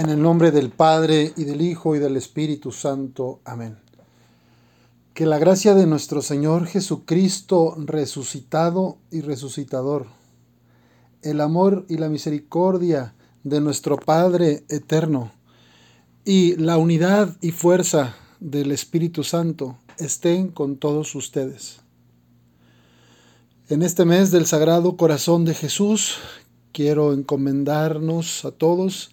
En 0.00 0.08
el 0.08 0.22
nombre 0.22 0.50
del 0.50 0.70
Padre 0.70 1.34
y 1.36 1.44
del 1.44 1.60
Hijo 1.60 1.94
y 1.94 1.98
del 1.98 2.16
Espíritu 2.16 2.72
Santo. 2.72 3.40
Amén. 3.44 3.76
Que 5.12 5.26
la 5.26 5.36
gracia 5.36 5.74
de 5.74 5.86
nuestro 5.86 6.22
Señor 6.22 6.64
Jesucristo 6.66 7.74
resucitado 7.76 8.96
y 9.10 9.20
resucitador, 9.20 10.06
el 11.20 11.42
amor 11.42 11.84
y 11.90 11.98
la 11.98 12.08
misericordia 12.08 13.12
de 13.44 13.60
nuestro 13.60 13.98
Padre 13.98 14.64
eterno 14.70 15.32
y 16.24 16.56
la 16.56 16.78
unidad 16.78 17.36
y 17.42 17.50
fuerza 17.50 18.16
del 18.40 18.72
Espíritu 18.72 19.22
Santo 19.22 19.76
estén 19.98 20.48
con 20.48 20.78
todos 20.78 21.14
ustedes. 21.14 21.80
En 23.68 23.82
este 23.82 24.06
mes 24.06 24.30
del 24.30 24.46
Sagrado 24.46 24.96
Corazón 24.96 25.44
de 25.44 25.52
Jesús, 25.52 26.16
quiero 26.72 27.12
encomendarnos 27.12 28.46
a 28.46 28.50
todos, 28.50 29.10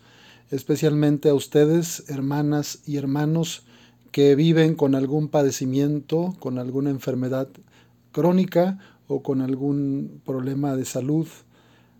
especialmente 0.51 1.29
a 1.29 1.33
ustedes, 1.33 2.05
hermanas 2.09 2.79
y 2.85 2.97
hermanos 2.97 3.63
que 4.11 4.35
viven 4.35 4.75
con 4.75 4.95
algún 4.95 5.27
padecimiento, 5.27 6.35
con 6.39 6.57
alguna 6.57 6.89
enfermedad 6.89 7.49
crónica 8.11 8.79
o 9.07 9.21
con 9.21 9.41
algún 9.41 10.21
problema 10.25 10.75
de 10.75 10.85
salud 10.85 11.27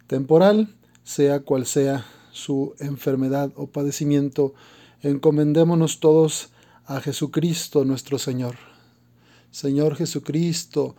temporal, 0.08 0.76
sea 1.04 1.42
cual 1.42 1.66
sea 1.66 2.06
su 2.32 2.74
enfermedad 2.80 3.52
o 3.56 3.68
padecimiento, 3.68 4.54
encomendémonos 5.02 6.00
todos 6.00 6.50
a 6.86 7.02
Jesucristo 7.02 7.86
nuestro 7.86 8.18
Señor. 8.18 8.56
Señor 9.52 9.96
Jesucristo, 9.96 10.96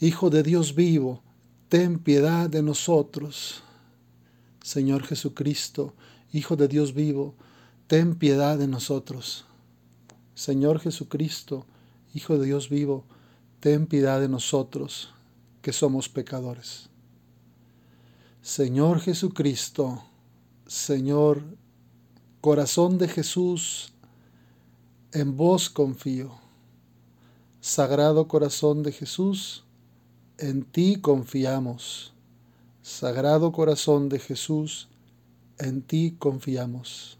Hijo 0.00 0.30
de 0.30 0.44
Dios 0.44 0.76
vivo, 0.76 1.22
ten 1.68 1.98
piedad 1.98 2.48
de 2.48 2.62
nosotros. 2.62 3.64
Señor 4.62 5.02
Jesucristo, 5.02 5.94
Hijo 6.32 6.56
de 6.56 6.68
Dios 6.68 6.94
vivo, 6.94 7.34
ten 7.86 8.14
piedad 8.14 8.58
de 8.58 8.68
nosotros. 8.68 9.44
Señor 10.34 10.80
Jesucristo, 10.80 11.66
Hijo 12.14 12.38
de 12.38 12.46
Dios 12.46 12.68
vivo, 12.68 13.04
ten 13.60 13.86
piedad 13.86 14.20
de 14.20 14.28
nosotros, 14.28 15.12
que 15.62 15.72
somos 15.72 16.08
pecadores. 16.08 16.88
Señor 18.40 19.00
Jesucristo, 19.00 20.02
Señor, 20.66 21.44
corazón 22.40 22.98
de 22.98 23.08
Jesús, 23.08 23.92
en 25.12 25.36
vos 25.36 25.68
confío. 25.68 26.32
Sagrado 27.60 28.28
corazón 28.28 28.82
de 28.82 28.92
Jesús, 28.92 29.64
en 30.38 30.62
ti 30.62 30.96
confiamos. 31.00 32.12
Sagrado 32.82 33.52
corazón 33.52 34.08
de 34.08 34.18
Jesús, 34.18 34.88
en 35.58 35.82
ti 35.82 36.16
confiamos. 36.18 37.18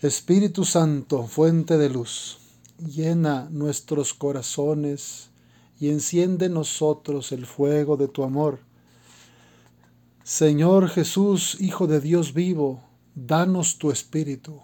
Espíritu 0.00 0.64
Santo, 0.64 1.26
fuente 1.26 1.76
de 1.76 1.90
luz, 1.90 2.38
llena 2.78 3.48
nuestros 3.50 4.14
corazones 4.14 5.30
y 5.80 5.88
enciende 5.88 6.46
en 6.46 6.54
nosotros 6.54 7.32
el 7.32 7.46
fuego 7.46 7.96
de 7.96 8.08
tu 8.08 8.22
amor. 8.22 8.60
Señor 10.22 10.88
Jesús, 10.88 11.56
Hijo 11.60 11.86
de 11.86 12.00
Dios 12.00 12.34
vivo, 12.34 12.82
danos 13.14 13.78
tu 13.78 13.90
Espíritu. 13.90 14.60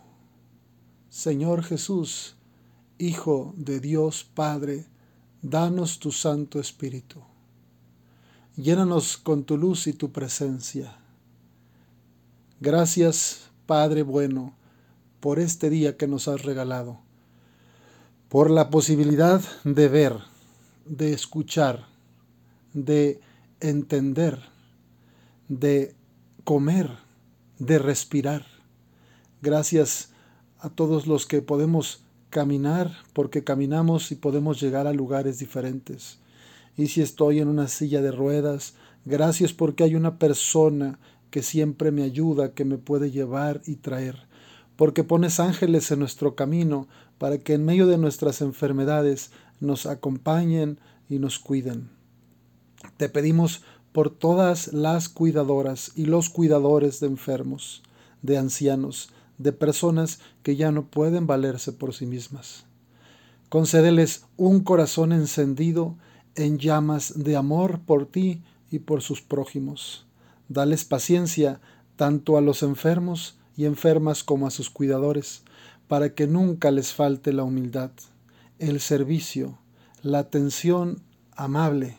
Señor 1.08 1.64
Jesús, 1.64 2.36
Hijo 2.98 3.54
de 3.56 3.80
Dios 3.80 4.24
Padre, 4.34 4.86
danos 5.42 5.98
tu 5.98 6.12
Santo 6.12 6.60
Espíritu. 6.60 7.22
Llénanos 8.56 9.16
con 9.16 9.42
tu 9.42 9.56
luz 9.56 9.88
y 9.88 9.94
tu 9.94 10.12
presencia. 10.12 11.03
Gracias, 12.60 13.50
Padre 13.66 14.02
bueno, 14.02 14.54
por 15.20 15.38
este 15.38 15.70
día 15.70 15.96
que 15.96 16.06
nos 16.06 16.28
has 16.28 16.44
regalado, 16.44 17.00
por 18.28 18.50
la 18.50 18.70
posibilidad 18.70 19.40
de 19.64 19.88
ver, 19.88 20.18
de 20.86 21.12
escuchar, 21.12 21.86
de 22.72 23.20
entender, 23.60 24.38
de 25.48 25.94
comer, 26.44 26.90
de 27.58 27.78
respirar. 27.78 28.46
Gracias 29.42 30.10
a 30.58 30.70
todos 30.70 31.06
los 31.06 31.26
que 31.26 31.42
podemos 31.42 32.02
caminar, 32.30 32.92
porque 33.12 33.44
caminamos 33.44 34.12
y 34.12 34.14
podemos 34.14 34.60
llegar 34.60 34.86
a 34.86 34.92
lugares 34.92 35.38
diferentes 35.38 36.18
y 36.76 36.88
si 36.88 37.02
estoy 37.02 37.40
en 37.40 37.48
una 37.48 37.68
silla 37.68 38.02
de 38.02 38.10
ruedas, 38.10 38.74
gracias 39.04 39.52
porque 39.52 39.84
hay 39.84 39.94
una 39.94 40.18
persona 40.18 40.98
que 41.34 41.42
siempre 41.42 41.90
me 41.90 42.04
ayuda, 42.04 42.54
que 42.54 42.64
me 42.64 42.78
puede 42.78 43.10
llevar 43.10 43.60
y 43.66 43.74
traer, 43.74 44.28
porque 44.76 45.02
pones 45.02 45.40
ángeles 45.40 45.90
en 45.90 45.98
nuestro 45.98 46.36
camino 46.36 46.86
para 47.18 47.38
que 47.38 47.54
en 47.54 47.64
medio 47.64 47.88
de 47.88 47.98
nuestras 47.98 48.40
enfermedades 48.40 49.32
nos 49.58 49.86
acompañen 49.86 50.78
y 51.08 51.18
nos 51.18 51.40
cuiden. 51.40 51.90
Te 52.98 53.08
pedimos 53.08 53.62
por 53.90 54.10
todas 54.10 54.72
las 54.72 55.08
cuidadoras 55.08 55.90
y 55.96 56.04
los 56.04 56.30
cuidadores 56.30 57.00
de 57.00 57.08
enfermos, 57.08 57.82
de 58.22 58.38
ancianos, 58.38 59.10
de 59.36 59.50
personas 59.50 60.20
que 60.44 60.54
ya 60.54 60.70
no 60.70 60.86
pueden 60.86 61.26
valerse 61.26 61.72
por 61.72 61.94
sí 61.94 62.06
mismas. 62.06 62.64
Concédeles 63.48 64.24
un 64.36 64.60
corazón 64.60 65.12
encendido 65.12 65.96
en 66.36 66.60
llamas 66.60 67.12
de 67.24 67.34
amor 67.34 67.80
por 67.80 68.06
ti 68.06 68.40
y 68.70 68.78
por 68.78 69.02
sus 69.02 69.20
prójimos. 69.20 70.06
Dales 70.48 70.84
paciencia 70.84 71.60
tanto 71.96 72.36
a 72.36 72.40
los 72.40 72.62
enfermos 72.62 73.38
y 73.56 73.64
enfermas 73.66 74.24
como 74.24 74.46
a 74.46 74.50
sus 74.50 74.70
cuidadores, 74.70 75.42
para 75.88 76.14
que 76.14 76.26
nunca 76.26 76.70
les 76.70 76.92
falte 76.92 77.32
la 77.32 77.44
humildad, 77.44 77.90
el 78.58 78.80
servicio, 78.80 79.58
la 80.02 80.18
atención 80.18 81.00
amable 81.36 81.98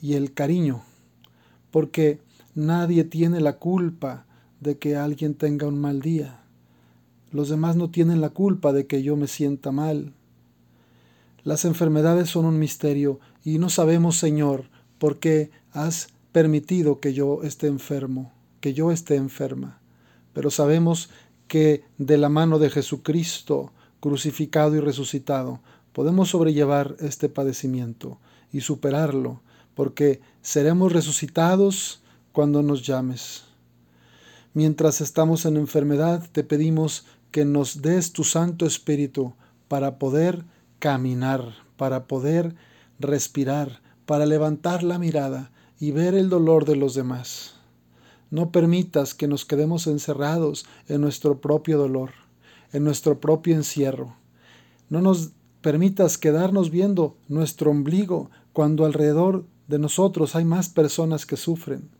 y 0.00 0.14
el 0.14 0.32
cariño, 0.32 0.82
porque 1.70 2.20
nadie 2.54 3.04
tiene 3.04 3.40
la 3.40 3.58
culpa 3.58 4.26
de 4.60 4.78
que 4.78 4.96
alguien 4.96 5.34
tenga 5.34 5.66
un 5.66 5.78
mal 5.80 6.00
día. 6.00 6.40
Los 7.30 7.48
demás 7.48 7.76
no 7.76 7.90
tienen 7.90 8.20
la 8.20 8.30
culpa 8.30 8.72
de 8.72 8.86
que 8.86 9.02
yo 9.02 9.16
me 9.16 9.26
sienta 9.26 9.72
mal 9.72 10.14
las 11.46 11.64
enfermedades 11.64 12.28
son 12.28 12.44
un 12.44 12.58
misterio 12.58 13.20
y 13.44 13.58
no 13.58 13.70
sabemos, 13.70 14.16
Señor, 14.16 14.64
por 14.98 15.20
qué 15.20 15.52
has 15.70 16.08
permitido 16.36 17.00
que 17.00 17.14
yo 17.14 17.44
esté 17.44 17.66
enfermo, 17.66 18.30
que 18.60 18.74
yo 18.74 18.92
esté 18.92 19.16
enferma. 19.16 19.80
Pero 20.34 20.50
sabemos 20.50 21.08
que 21.48 21.82
de 21.96 22.18
la 22.18 22.28
mano 22.28 22.58
de 22.58 22.68
Jesucristo, 22.68 23.72
crucificado 24.00 24.76
y 24.76 24.80
resucitado, 24.80 25.60
podemos 25.94 26.28
sobrellevar 26.28 26.94
este 27.00 27.30
padecimiento 27.30 28.18
y 28.52 28.60
superarlo, 28.60 29.40
porque 29.74 30.20
seremos 30.42 30.92
resucitados 30.92 32.02
cuando 32.32 32.62
nos 32.62 32.86
llames. 32.86 33.44
Mientras 34.52 35.00
estamos 35.00 35.46
en 35.46 35.56
enfermedad, 35.56 36.28
te 36.32 36.44
pedimos 36.44 37.06
que 37.30 37.46
nos 37.46 37.80
des 37.80 38.12
tu 38.12 38.24
Santo 38.24 38.66
Espíritu 38.66 39.32
para 39.68 39.98
poder 39.98 40.44
caminar, 40.80 41.54
para 41.78 42.06
poder 42.06 42.54
respirar, 43.00 43.80
para 44.04 44.26
levantar 44.26 44.82
la 44.82 44.98
mirada 44.98 45.50
y 45.78 45.90
ver 45.90 46.14
el 46.14 46.28
dolor 46.28 46.64
de 46.64 46.76
los 46.76 46.94
demás. 46.94 47.54
No 48.30 48.50
permitas 48.50 49.14
que 49.14 49.28
nos 49.28 49.44
quedemos 49.44 49.86
encerrados 49.86 50.66
en 50.88 51.00
nuestro 51.00 51.40
propio 51.40 51.78
dolor, 51.78 52.10
en 52.72 52.84
nuestro 52.84 53.20
propio 53.20 53.54
encierro. 53.54 54.16
No 54.88 55.00
nos 55.00 55.30
permitas 55.60 56.18
quedarnos 56.18 56.70
viendo 56.70 57.16
nuestro 57.28 57.70
ombligo 57.70 58.30
cuando 58.52 58.84
alrededor 58.84 59.44
de 59.68 59.78
nosotros 59.78 60.34
hay 60.34 60.44
más 60.44 60.68
personas 60.68 61.26
que 61.26 61.36
sufren 61.36 61.90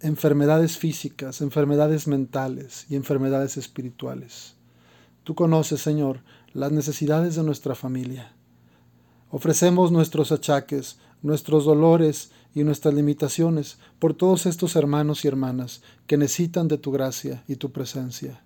enfermedades 0.00 0.78
físicas, 0.78 1.40
enfermedades 1.40 2.06
mentales 2.06 2.86
y 2.88 2.96
enfermedades 2.96 3.56
espirituales. 3.56 4.54
Tú 5.24 5.34
conoces, 5.34 5.80
Señor, 5.80 6.20
las 6.52 6.72
necesidades 6.72 7.34
de 7.36 7.42
nuestra 7.42 7.74
familia. 7.74 8.32
Ofrecemos 9.30 9.90
nuestros 9.90 10.32
achaques, 10.32 10.98
nuestros 11.22 11.64
dolores 11.64 12.30
y 12.54 12.64
nuestras 12.64 12.94
limitaciones 12.94 13.78
por 13.98 14.14
todos 14.14 14.46
estos 14.46 14.76
hermanos 14.76 15.24
y 15.24 15.28
hermanas 15.28 15.82
que 16.06 16.16
necesitan 16.16 16.68
de 16.68 16.78
tu 16.78 16.90
gracia 16.92 17.44
y 17.48 17.56
tu 17.56 17.72
presencia. 17.72 18.42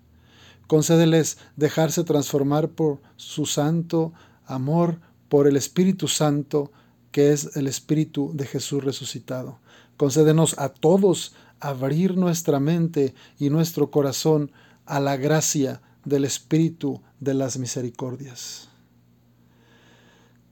Concédeles 0.67 1.37
dejarse 1.55 2.03
transformar 2.03 2.69
por 2.69 3.01
su 3.17 3.45
santo 3.45 4.13
amor, 4.45 4.99
por 5.29 5.47
el 5.47 5.57
Espíritu 5.57 6.07
Santo, 6.07 6.71
que 7.11 7.31
es 7.31 7.55
el 7.55 7.67
Espíritu 7.67 8.31
de 8.33 8.45
Jesús 8.45 8.83
resucitado. 8.83 9.59
Concédenos 9.97 10.57
a 10.57 10.69
todos 10.69 11.33
abrir 11.59 12.17
nuestra 12.17 12.59
mente 12.59 13.13
y 13.37 13.49
nuestro 13.49 13.91
corazón 13.91 14.51
a 14.85 14.99
la 14.99 15.15
gracia 15.15 15.81
del 16.05 16.25
Espíritu 16.25 17.01
de 17.19 17.33
las 17.33 17.57
misericordias. 17.57 18.70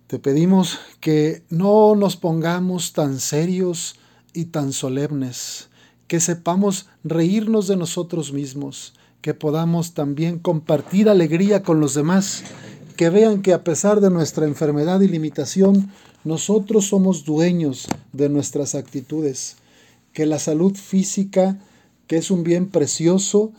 Te 0.10 0.18
pedimos 0.18 0.80
que 1.02 1.44
no 1.52 1.94
nos 1.94 2.16
pongamos 2.16 2.94
tan 2.94 3.20
serios 3.20 3.94
y 4.34 4.46
tan 4.46 4.74
solemnes, 4.74 5.68
que 6.08 6.20
sepamos 6.20 6.88
reírnos 7.04 7.68
de 7.68 7.76
nosotros 7.76 8.34
mismos, 8.34 8.96
que 9.22 9.36
podamos 9.36 9.94
también 9.94 10.40
compartir 10.40 11.10
alegría 11.10 11.62
con 11.62 11.80
los 11.80 11.94
demás, 11.94 12.42
que 12.98 13.12
vean 13.12 13.44
que 13.44 13.54
a 13.54 13.64
pesar 13.64 14.02
de 14.02 14.10
nuestra 14.10 14.48
enfermedad 14.48 15.00
y 15.02 15.08
limitación, 15.08 15.92
nosotros 16.24 16.88
somos 16.88 17.24
dueños 17.24 17.86
de 18.12 18.30
nuestras 18.30 18.74
actitudes, 18.74 19.58
que 20.12 20.26
la 20.26 20.40
salud 20.40 20.74
física, 20.74 21.60
que 22.08 22.18
es 22.18 22.32
un 22.32 22.44
bien 22.44 22.68
precioso, 22.70 23.52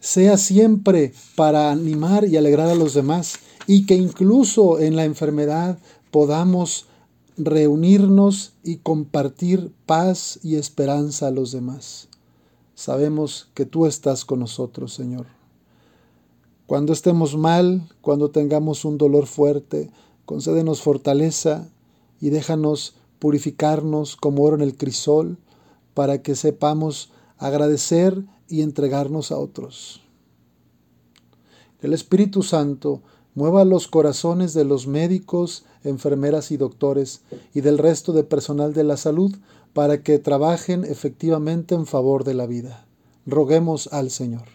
sea 0.00 0.38
siempre 0.38 1.12
para 1.36 1.70
animar 1.70 2.26
y 2.26 2.36
alegrar 2.36 2.68
a 2.68 2.74
los 2.74 2.94
demás 2.94 3.38
y 3.66 3.86
que 3.86 3.94
incluso 3.94 4.80
en 4.80 4.96
la 4.96 5.04
enfermedad 5.04 5.78
podamos 6.10 6.86
reunirnos 7.36 8.54
y 8.64 8.78
compartir 8.78 9.72
paz 9.86 10.40
y 10.42 10.56
esperanza 10.56 11.28
a 11.28 11.30
los 11.30 11.52
demás. 11.52 12.08
Sabemos 12.74 13.48
que 13.54 13.66
tú 13.66 13.86
estás 13.86 14.24
con 14.24 14.40
nosotros, 14.40 14.94
Señor. 14.94 15.26
Cuando 16.66 16.92
estemos 16.92 17.36
mal, 17.36 17.82
cuando 18.00 18.30
tengamos 18.30 18.84
un 18.84 18.96
dolor 18.96 19.26
fuerte, 19.26 19.90
concédenos 20.24 20.82
fortaleza 20.82 21.68
y 22.20 22.30
déjanos 22.30 22.94
purificarnos 23.18 24.16
como 24.16 24.44
oro 24.44 24.56
en 24.56 24.62
el 24.62 24.76
crisol 24.76 25.36
para 25.94 26.22
que 26.22 26.34
sepamos 26.34 27.10
agradecer 27.38 28.24
y 28.50 28.62
entregarnos 28.62 29.32
a 29.32 29.38
otros. 29.38 30.02
El 31.80 31.94
Espíritu 31.94 32.42
Santo 32.42 33.00
mueva 33.34 33.64
los 33.64 33.88
corazones 33.88 34.52
de 34.52 34.64
los 34.64 34.86
médicos, 34.86 35.64
enfermeras 35.84 36.50
y 36.50 36.56
doctores 36.56 37.22
y 37.54 37.62
del 37.62 37.78
resto 37.78 38.12
de 38.12 38.24
personal 38.24 38.74
de 38.74 38.84
la 38.84 38.96
salud 38.96 39.34
para 39.72 40.02
que 40.02 40.18
trabajen 40.18 40.84
efectivamente 40.84 41.74
en 41.74 41.86
favor 41.86 42.24
de 42.24 42.34
la 42.34 42.46
vida. 42.46 42.86
Roguemos 43.24 43.88
al 43.92 44.10
Señor. 44.10 44.48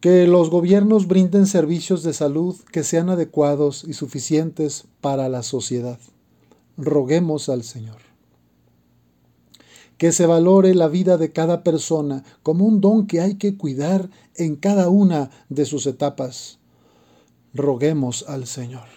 Que 0.00 0.26
los 0.26 0.50
gobiernos 0.50 1.08
brinden 1.08 1.46
servicios 1.46 2.02
de 2.02 2.12
salud 2.12 2.56
que 2.70 2.84
sean 2.84 3.08
adecuados 3.08 3.84
y 3.84 3.94
suficientes 3.94 4.84
para 5.00 5.28
la 5.28 5.42
sociedad. 5.42 5.98
Roguemos 6.76 7.48
al 7.48 7.64
Señor. 7.64 8.13
Que 9.98 10.12
se 10.12 10.26
valore 10.26 10.74
la 10.74 10.88
vida 10.88 11.16
de 11.16 11.32
cada 11.32 11.62
persona 11.62 12.24
como 12.42 12.64
un 12.64 12.80
don 12.80 13.06
que 13.06 13.20
hay 13.20 13.36
que 13.36 13.56
cuidar 13.56 14.10
en 14.34 14.56
cada 14.56 14.88
una 14.88 15.30
de 15.48 15.64
sus 15.64 15.86
etapas. 15.86 16.58
Roguemos 17.52 18.24
al 18.28 18.46
Señor. 18.46 18.88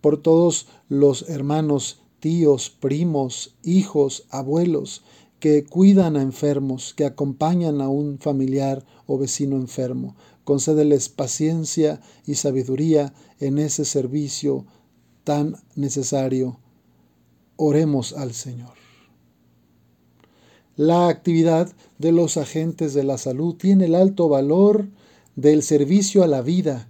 Por 0.00 0.22
todos 0.22 0.68
los 0.88 1.28
hermanos 1.28 2.00
tíos, 2.20 2.70
primos, 2.70 3.54
hijos, 3.62 4.24
abuelos, 4.30 5.02
que 5.40 5.64
cuidan 5.64 6.16
a 6.16 6.22
enfermos, 6.22 6.94
que 6.94 7.04
acompañan 7.04 7.80
a 7.80 7.88
un 7.88 8.18
familiar 8.18 8.84
o 9.06 9.18
vecino 9.18 9.56
enfermo. 9.56 10.16
Concédeles 10.44 11.08
paciencia 11.08 12.00
y 12.26 12.36
sabiduría 12.36 13.12
en 13.40 13.58
ese 13.58 13.84
servicio 13.84 14.64
tan 15.24 15.56
necesario. 15.74 16.58
Oremos 17.56 18.12
al 18.12 18.32
Señor. 18.32 18.85
La 20.76 21.08
actividad 21.08 21.72
de 21.98 22.12
los 22.12 22.36
agentes 22.36 22.94
de 22.94 23.04
la 23.04 23.18
salud 23.18 23.54
tiene 23.54 23.86
el 23.86 23.94
alto 23.94 24.28
valor 24.28 24.88
del 25.34 25.62
servicio 25.62 26.22
a 26.22 26.26
la 26.26 26.42
vida. 26.42 26.88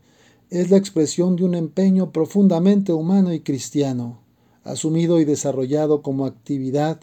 Es 0.51 0.71
la 0.71 0.77
expresión 0.77 1.37
de 1.37 1.45
un 1.45 1.55
empeño 1.55 2.13
profundamente 2.13 2.93
humano 2.93 3.33
y 3.33 3.41
cristiano 3.41 4.27
asumido 4.67 5.21
y 5.21 5.25
desarrollado 5.25 6.03
como 6.03 6.27
actividad 6.27 7.01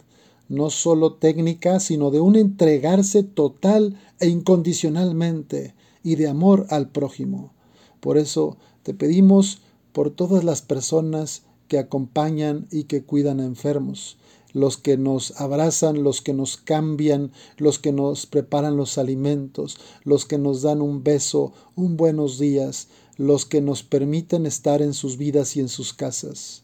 no 0.48 0.68
solo 0.70 1.14
técnica, 1.14 1.80
sino 1.80 2.10
de 2.10 2.20
un 2.20 2.36
entregarse 2.36 3.22
total 3.22 3.98
e 4.20 4.28
incondicionalmente 4.28 5.74
y 6.02 6.16
de 6.16 6.28
amor 6.28 6.66
al 6.68 6.90
prójimo. 6.90 7.52
Por 8.00 8.18
eso 8.18 8.58
te 8.82 8.92
pedimos 8.92 9.62
por 9.92 10.10
todas 10.10 10.44
las 10.44 10.60
personas 10.60 11.42
que 11.66 11.78
acompañan 11.78 12.66
y 12.70 12.84
que 12.84 13.02
cuidan 13.02 13.40
a 13.40 13.46
enfermos, 13.46 14.18
los 14.54 14.78
que 14.78 14.96
nos 14.96 15.38
abrazan, 15.38 16.02
los 16.02 16.22
que 16.22 16.32
nos 16.32 16.56
cambian, 16.56 17.32
los 17.58 17.78
que 17.78 17.92
nos 17.92 18.24
preparan 18.24 18.78
los 18.78 18.96
alimentos, 18.96 19.78
los 20.04 20.24
que 20.24 20.38
nos 20.38 20.62
dan 20.62 20.80
un 20.80 21.02
beso, 21.02 21.52
un 21.74 21.98
buenos 21.98 22.38
días, 22.38 22.88
los 23.18 23.44
que 23.44 23.60
nos 23.60 23.82
permiten 23.82 24.46
estar 24.46 24.80
en 24.80 24.94
sus 24.94 25.18
vidas 25.18 25.56
y 25.56 25.60
en 25.60 25.68
sus 25.68 25.92
casas. 25.92 26.62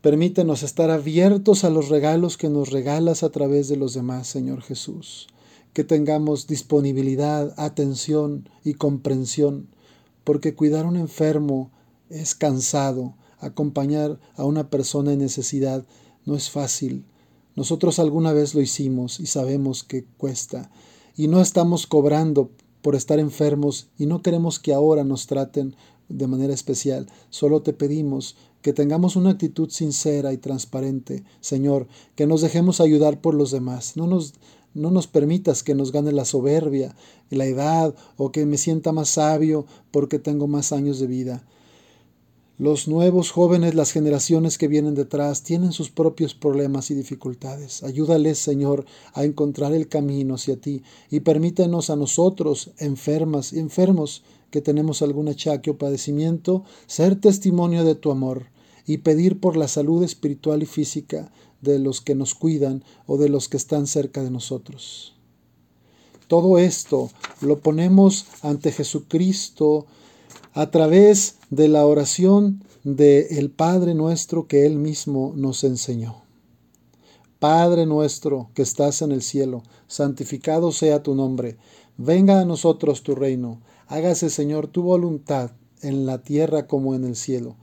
Permítenos 0.00 0.62
estar 0.62 0.90
abiertos 0.90 1.64
a 1.64 1.70
los 1.70 1.88
regalos 1.88 2.36
que 2.36 2.48
nos 2.48 2.70
regalas 2.70 3.22
a 3.22 3.30
través 3.30 3.68
de 3.68 3.76
los 3.76 3.94
demás, 3.94 4.26
Señor 4.26 4.62
Jesús. 4.62 5.28
Que 5.72 5.84
tengamos 5.84 6.46
disponibilidad, 6.46 7.54
atención 7.56 8.48
y 8.64 8.74
comprensión, 8.74 9.68
porque 10.24 10.54
cuidar 10.54 10.84
a 10.84 10.88
un 10.88 10.96
enfermo 10.96 11.70
es 12.10 12.34
cansado, 12.34 13.14
acompañar 13.38 14.18
a 14.36 14.44
una 14.44 14.70
persona 14.70 15.12
en 15.12 15.20
necesidad 15.20 15.84
no 16.24 16.34
es 16.36 16.50
fácil. 16.50 17.04
Nosotros 17.56 17.98
alguna 17.98 18.32
vez 18.32 18.54
lo 18.54 18.60
hicimos 18.60 19.18
y 19.20 19.26
sabemos 19.26 19.82
que 19.82 20.04
cuesta. 20.16 20.70
Y 21.16 21.26
no 21.28 21.40
estamos 21.40 21.86
cobrando 21.86 22.50
por 22.82 22.94
estar 22.94 23.18
enfermos 23.18 23.88
y 23.98 24.06
no 24.06 24.22
queremos 24.22 24.58
que 24.58 24.72
ahora 24.72 25.04
nos 25.04 25.26
traten 25.26 25.74
de 26.08 26.26
manera 26.26 26.54
especial. 26.54 27.06
Solo 27.30 27.62
te 27.62 27.72
pedimos 27.72 28.36
que 28.62 28.72
tengamos 28.72 29.16
una 29.16 29.30
actitud 29.30 29.70
sincera 29.70 30.32
y 30.32 30.38
transparente, 30.38 31.24
Señor, 31.40 31.86
que 32.14 32.26
nos 32.26 32.40
dejemos 32.40 32.80
ayudar 32.80 33.20
por 33.20 33.34
los 33.34 33.50
demás. 33.50 33.96
No 33.96 34.06
nos, 34.06 34.34
no 34.74 34.90
nos 34.90 35.06
permitas 35.06 35.62
que 35.62 35.74
nos 35.74 35.92
gane 35.92 36.12
la 36.12 36.24
soberbia, 36.24 36.94
la 37.30 37.46
edad 37.46 37.94
o 38.16 38.32
que 38.32 38.46
me 38.46 38.58
sienta 38.58 38.92
más 38.92 39.10
sabio 39.10 39.66
porque 39.90 40.18
tengo 40.18 40.48
más 40.48 40.72
años 40.72 40.98
de 40.98 41.06
vida. 41.06 41.44
Los 42.58 42.88
nuevos 42.88 43.30
jóvenes, 43.30 43.76
las 43.76 43.92
generaciones 43.92 44.58
que 44.58 44.66
vienen 44.66 44.96
detrás, 44.96 45.44
tienen 45.44 45.70
sus 45.70 45.90
propios 45.90 46.34
problemas 46.34 46.90
y 46.90 46.94
dificultades. 46.96 47.84
Ayúdales, 47.84 48.40
Señor, 48.40 48.84
a 49.14 49.22
encontrar 49.22 49.72
el 49.72 49.86
camino 49.86 50.34
hacia 50.34 50.60
ti 50.60 50.82
y 51.08 51.20
permítenos 51.20 51.88
a 51.88 51.94
nosotros, 51.94 52.72
enfermas 52.78 53.52
y 53.52 53.60
enfermos, 53.60 54.24
que 54.50 54.60
tenemos 54.60 55.02
algún 55.02 55.28
achaque 55.28 55.70
o 55.70 55.78
padecimiento, 55.78 56.64
ser 56.88 57.20
testimonio 57.20 57.84
de 57.84 57.94
tu 57.94 58.10
amor 58.10 58.46
y 58.86 58.98
pedir 58.98 59.38
por 59.38 59.56
la 59.56 59.68
salud 59.68 60.02
espiritual 60.02 60.60
y 60.60 60.66
física 60.66 61.30
de 61.60 61.78
los 61.78 62.00
que 62.00 62.16
nos 62.16 62.34
cuidan 62.34 62.82
o 63.06 63.18
de 63.18 63.28
los 63.28 63.48
que 63.48 63.56
están 63.56 63.86
cerca 63.86 64.24
de 64.24 64.32
nosotros. 64.32 65.14
Todo 66.26 66.58
esto 66.58 67.08
lo 67.40 67.60
ponemos 67.60 68.26
ante 68.42 68.72
Jesucristo 68.72 69.86
a 70.58 70.70
través 70.70 71.36
de 71.50 71.68
la 71.68 71.86
oración 71.86 72.64
del 72.82 73.26
el 73.30 73.50
Padre 73.50 73.94
nuestro 73.94 74.46
que 74.48 74.66
Él 74.66 74.76
mismo 74.76 75.32
nos 75.36 75.62
enseñó. 75.62 76.22
Padre 77.38 77.86
nuestro 77.86 78.50
que 78.54 78.62
estás 78.62 79.02
en 79.02 79.12
el 79.12 79.22
cielo, 79.22 79.62
santificado 79.86 80.72
sea 80.72 81.02
tu 81.02 81.14
nombre, 81.14 81.56
venga 81.96 82.40
a 82.40 82.44
nosotros 82.44 83.02
tu 83.02 83.14
reino 83.14 83.60
Hágase, 83.88 84.28
Señor, 84.28 84.66
tu 84.66 84.82
voluntad 84.82 85.52
en 85.80 86.04
la 86.04 86.18
tierra 86.18 86.66
como 86.66 86.94
en 86.94 87.04
el 87.04 87.16
cielo. 87.16 87.56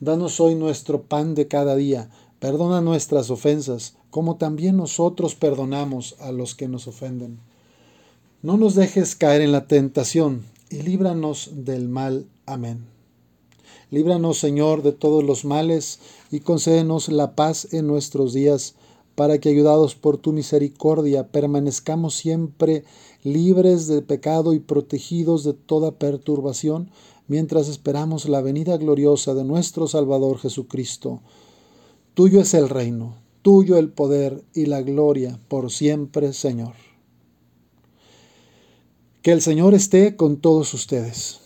Danos 0.00 0.40
hoy 0.40 0.54
nuestro 0.54 1.02
pan 1.02 1.34
de 1.34 1.48
cada 1.48 1.76
día. 1.76 2.08
Perdona 2.38 2.80
nuestras 2.80 3.28
ofensas, 3.28 3.94
como 4.10 4.36
también 4.36 4.78
nosotros 4.78 5.34
perdonamos 5.34 6.16
a 6.18 6.32
los 6.32 6.54
que 6.54 6.66
nos 6.66 6.86
ofenden. 6.86 7.40
No 8.42 8.56
nos 8.56 8.74
dejes 8.74 9.16
caer 9.16 9.42
en 9.42 9.52
la 9.52 9.66
tentación 9.66 10.44
y 10.70 10.80
líbranos 10.80 11.50
del 11.52 11.88
mal. 11.88 12.26
Amén. 12.46 12.86
Líbranos, 13.90 14.38
Señor, 14.38 14.82
de 14.82 14.92
todos 14.92 15.24
los 15.24 15.44
males 15.44 15.98
y 16.30 16.40
concédenos 16.40 17.08
la 17.08 17.34
paz 17.34 17.72
en 17.72 17.86
nuestros 17.86 18.32
días, 18.32 18.74
para 19.16 19.38
que, 19.38 19.48
ayudados 19.48 19.94
por 19.94 20.18
tu 20.18 20.32
misericordia, 20.32 21.28
permanezcamos 21.28 22.14
siempre 22.14 22.84
libres 23.24 23.86
de 23.88 24.02
pecado 24.02 24.52
y 24.52 24.60
protegidos 24.60 25.42
de 25.42 25.54
toda 25.54 25.92
perturbación, 25.98 26.90
mientras 27.26 27.68
esperamos 27.68 28.28
la 28.28 28.42
venida 28.42 28.76
gloriosa 28.76 29.34
de 29.34 29.44
nuestro 29.44 29.88
Salvador 29.88 30.38
Jesucristo. 30.38 31.22
Tuyo 32.14 32.40
es 32.40 32.54
el 32.54 32.68
reino, 32.68 33.16
tuyo 33.42 33.78
el 33.78 33.88
poder 33.88 34.44
y 34.54 34.66
la 34.66 34.82
gloria 34.82 35.40
por 35.48 35.72
siempre, 35.72 36.32
Señor. 36.32 36.74
Que 39.22 39.32
el 39.32 39.40
Señor 39.40 39.74
esté 39.74 40.14
con 40.14 40.36
todos 40.36 40.74
ustedes. 40.74 41.45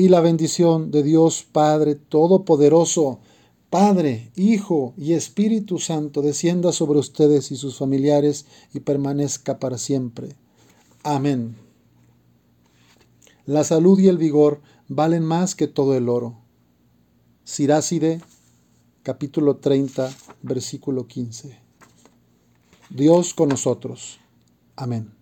Y 0.00 0.08
la 0.08 0.22
bendición 0.22 0.90
de 0.90 1.02
Dios 1.02 1.44
Padre 1.52 1.94
Todopoderoso, 1.94 3.20
Padre, 3.68 4.30
Hijo 4.34 4.94
y 4.96 5.12
Espíritu 5.12 5.78
Santo 5.78 6.22
descienda 6.22 6.72
sobre 6.72 6.98
ustedes 6.98 7.52
y 7.52 7.56
sus 7.56 7.76
familiares 7.76 8.46
y 8.72 8.80
permanezca 8.80 9.58
para 9.58 9.76
siempre. 9.76 10.36
Amén. 11.02 11.54
La 13.44 13.62
salud 13.62 13.98
y 13.98 14.08
el 14.08 14.16
vigor 14.16 14.62
valen 14.88 15.22
más 15.22 15.54
que 15.54 15.66
todo 15.66 15.94
el 15.94 16.08
oro. 16.08 16.38
Siráside, 17.44 18.22
capítulo 19.02 19.58
30, 19.58 20.16
versículo 20.40 21.08
15. 21.08 21.58
Dios 22.88 23.34
con 23.34 23.50
nosotros. 23.50 24.18
Amén. 24.76 25.19